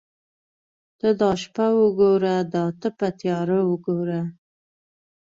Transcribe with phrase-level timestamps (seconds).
[0.99, 4.21] ته دا شپه وګوره دا تپه تیاره وګوره.